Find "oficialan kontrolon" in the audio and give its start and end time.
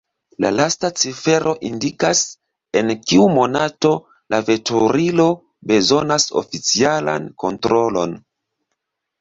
6.43-8.19